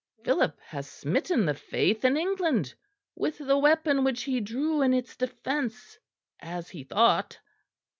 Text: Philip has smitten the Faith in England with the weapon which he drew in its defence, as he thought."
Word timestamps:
Philip 0.25 0.59
has 0.61 0.89
smitten 0.89 1.45
the 1.45 1.53
Faith 1.53 2.03
in 2.03 2.17
England 2.17 2.73
with 3.13 3.37
the 3.37 3.55
weapon 3.59 4.03
which 4.03 4.23
he 4.23 4.39
drew 4.41 4.81
in 4.81 4.95
its 4.95 5.15
defence, 5.15 5.99
as 6.39 6.71
he 6.71 6.83
thought." 6.83 7.37